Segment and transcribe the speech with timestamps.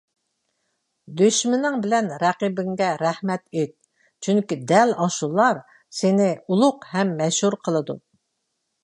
[1.17, 3.73] دۈشمىنىڭ بىلەن رەقىبىڭگە رەھمەت ئېيت.
[4.29, 5.51] چۈنكى دەل ئاشۇلا
[5.99, 8.01] سېنى ئۇلۇغ ھەم مەشھۇر قىلىدۇ.